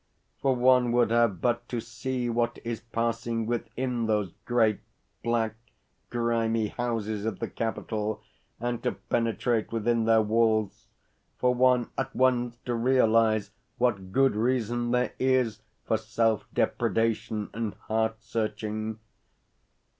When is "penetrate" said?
8.93-9.71